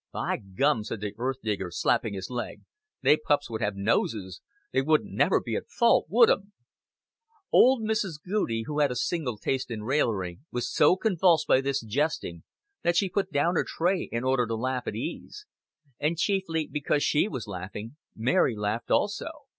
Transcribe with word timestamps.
"By 0.11 0.37
gum," 0.37 0.83
said 0.83 0.99
the 0.99 1.13
earth 1.19 1.37
digger, 1.43 1.69
slapping 1.69 2.15
his 2.15 2.31
leg, 2.31 2.61
"they 3.03 3.17
pups 3.17 3.51
would 3.51 3.61
have 3.61 3.75
noses. 3.75 4.41
They 4.73 4.81
wuddent 4.81 5.11
never 5.13 5.39
be 5.39 5.55
at 5.55 5.69
fault, 5.69 6.07
would 6.09 6.27
'em?" 6.27 6.53
Old 7.51 7.83
Mrs. 7.87 8.19
Goudie, 8.19 8.63
who 8.65 8.79
had 8.79 8.89
a 8.91 8.95
simple 8.95 9.37
taste 9.37 9.69
in 9.69 9.83
raillery, 9.83 10.39
was 10.51 10.73
so 10.73 10.95
convulsed 10.95 11.45
by 11.45 11.61
this 11.61 11.81
jesting 11.85 12.41
that 12.81 12.95
she 12.97 13.09
put 13.09 13.31
down 13.31 13.53
her 13.53 13.63
tray 13.63 14.09
in 14.11 14.23
order 14.23 14.47
to 14.47 14.55
laugh 14.55 14.87
at 14.87 14.95
ease; 14.95 15.45
and 15.99 16.17
chiefly 16.17 16.65
because 16.67 17.03
she 17.03 17.27
was 17.27 17.45
laughing, 17.45 17.95
Mary 18.15 18.55
laughed 18.55 18.89
also. 18.89 19.29